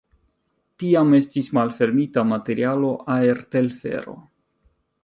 [0.83, 4.19] Tiam estis malfermita materialo-aertelfero.